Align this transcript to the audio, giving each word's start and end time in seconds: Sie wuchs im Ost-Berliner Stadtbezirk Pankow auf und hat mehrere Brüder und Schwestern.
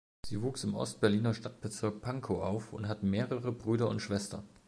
Sie 0.25 0.41
wuchs 0.41 0.63
im 0.63 0.73
Ost-Berliner 0.73 1.35
Stadtbezirk 1.35 2.01
Pankow 2.01 2.41
auf 2.41 2.73
und 2.73 2.87
hat 2.87 3.03
mehrere 3.03 3.51
Brüder 3.51 3.87
und 3.87 3.99
Schwestern. 3.99 4.49